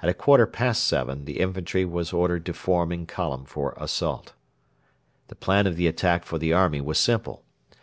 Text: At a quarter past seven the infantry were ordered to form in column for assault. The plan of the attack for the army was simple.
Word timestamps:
At 0.00 0.08
a 0.08 0.14
quarter 0.14 0.46
past 0.46 0.86
seven 0.86 1.26
the 1.26 1.38
infantry 1.38 1.84
were 1.84 2.02
ordered 2.14 2.46
to 2.46 2.54
form 2.54 2.90
in 2.92 3.04
column 3.04 3.44
for 3.44 3.74
assault. 3.76 4.32
The 5.28 5.34
plan 5.34 5.66
of 5.66 5.76
the 5.76 5.86
attack 5.86 6.24
for 6.24 6.38
the 6.38 6.54
army 6.54 6.80
was 6.80 6.98
simple. 6.98 7.44